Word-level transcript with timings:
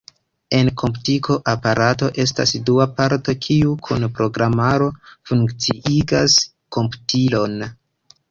En 0.59 0.69
komputiko 0.81 1.35
aparato 1.51 2.07
estas 2.23 2.53
dua 2.69 2.87
parto, 3.01 3.35
kiu 3.45 3.75
kun 3.89 4.07
programaro 4.21 4.89
funkciigas 5.33 6.39
komputilon. 6.79 7.63